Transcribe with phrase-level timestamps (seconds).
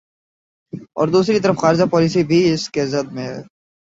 [0.73, 3.39] ا ور دوسری طرف خارجہ پالیسی بھی اس کی زد میں ہے۔